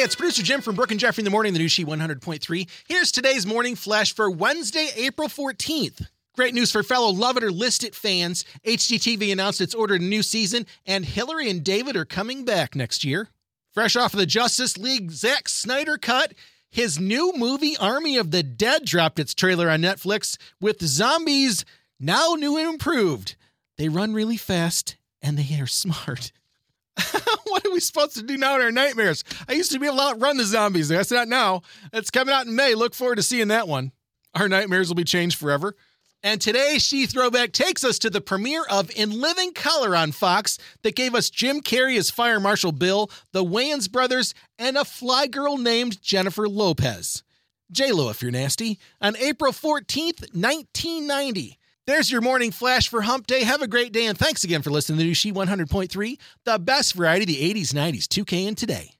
[0.00, 2.66] Hey, it's producer Jim from Brooke and Jeffrey in the morning, the new She 100.3.
[2.88, 6.06] Here's today's morning flash for Wednesday, April 14th.
[6.34, 8.46] Great news for fellow Love It or List It fans.
[8.64, 13.04] HGTV announced it's ordered a new season, and Hilary and David are coming back next
[13.04, 13.28] year.
[13.74, 16.32] Fresh off of the Justice League Zack Snyder cut,
[16.70, 21.66] his new movie Army of the Dead dropped its trailer on Netflix with zombies
[21.98, 23.36] now new and improved.
[23.76, 26.32] They run really fast and they are smart.
[27.44, 29.24] what are we supposed to do now in our nightmares?
[29.48, 30.88] I used to be able to outrun the zombies.
[30.88, 31.62] That's not now.
[31.92, 32.74] It's coming out in May.
[32.74, 33.92] Look forward to seeing that one.
[34.34, 35.74] Our nightmares will be changed forever.
[36.22, 40.58] And today, She Throwback takes us to the premiere of In Living Color on Fox
[40.82, 45.26] that gave us Jim Carrey as Fire Marshal Bill, the Wayans brothers, and a fly
[45.26, 47.22] girl named Jennifer Lopez.
[47.72, 51.56] J-Lo if you're nasty, on April 14th, 1990.
[51.86, 53.42] There's your morning flash for Hump Day.
[53.42, 56.94] Have a great day, and thanks again for listening to New She 100.3, the best
[56.94, 58.99] variety of the 80s, 90s, 2K, and today.